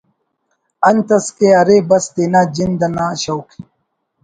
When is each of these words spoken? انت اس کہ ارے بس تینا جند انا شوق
انت 0.89 1.09
اس 1.17 1.27
کہ 1.37 1.47
ارے 1.61 1.77
بس 1.89 2.05
تینا 2.15 2.41
جند 2.55 2.79
انا 2.87 3.05
شوق 3.23 3.47